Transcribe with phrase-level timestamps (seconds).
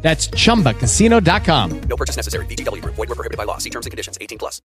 [0.00, 1.80] That's chumbacasino.com.
[1.80, 2.46] No purchase necessary.
[2.46, 2.94] VGW Group.
[2.94, 3.58] Void were prohibited by law.
[3.58, 4.16] See terms and conditions.
[4.20, 4.62] 18 plus.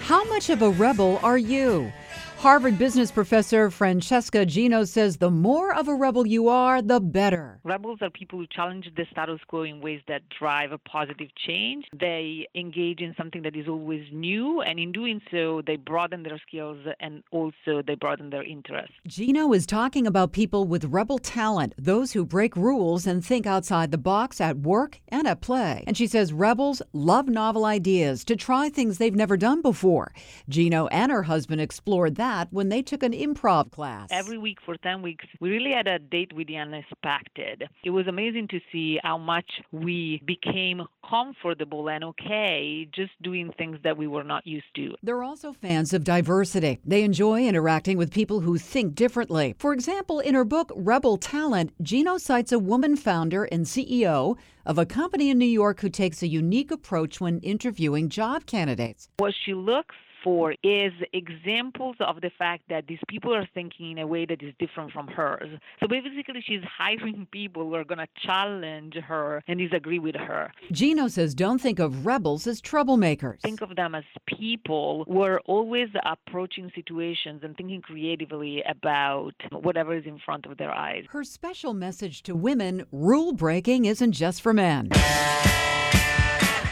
[0.00, 1.92] How much of a rebel are you?
[2.40, 7.60] Harvard business professor Francesca Gino says the more of a rebel you are, the better.
[7.64, 11.84] Rebels are people who challenge the status quo in ways that drive a positive change.
[11.92, 16.40] They engage in something that is always new, and in doing so, they broaden their
[16.48, 18.94] skills and also they broaden their interests.
[19.06, 23.90] Gino is talking about people with rebel talent, those who break rules and think outside
[23.90, 25.84] the box at work and at play.
[25.86, 30.14] And she says rebels love novel ideas to try things they've never done before.
[30.48, 34.08] Gino and her husband explored that when they took an improv class.
[34.10, 37.64] Every week for 10 weeks, we really had a date with the unexpected.
[37.84, 43.78] It was amazing to see how much we became comfortable and okay just doing things
[43.82, 44.94] that we were not used to.
[45.02, 46.78] They're also fans of diversity.
[46.84, 49.54] They enjoy interacting with people who think differently.
[49.58, 54.78] For example, in her book Rebel Talent, Gino cites a woman founder and CEO of
[54.78, 59.08] a company in New York who takes a unique approach when interviewing job candidates.
[59.18, 63.98] What she looks for is examples of the fact that these people are thinking in
[63.98, 65.48] a way that is different from hers.
[65.80, 70.52] So basically, she's hiring people who are going to challenge her and disagree with her.
[70.72, 73.40] Gino says don't think of rebels as troublemakers.
[73.40, 79.96] Think of them as people who are always approaching situations and thinking creatively about whatever
[79.96, 81.04] is in front of their eyes.
[81.10, 84.90] Her special message to women rule breaking isn't just for men.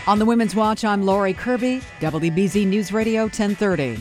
[0.08, 3.98] On the Women's Watch, I'm Lori Kirby, WBZ News Radio 1030.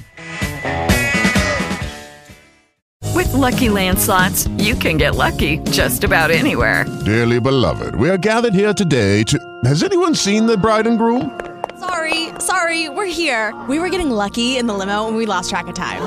[3.13, 6.85] With Lucky Land slots, you can get lucky just about anywhere.
[7.03, 9.37] Dearly beloved, we are gathered here today to.
[9.65, 11.41] Has anyone seen the bride and groom?
[11.77, 13.53] Sorry, sorry, we're here.
[13.67, 16.01] We were getting lucky in the limo and we lost track of time.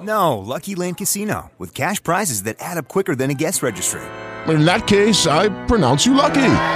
[0.00, 4.00] No, Lucky Land Casino, with cash prizes that add up quicker than a guest registry.
[4.48, 6.75] In that case, I pronounce you lucky.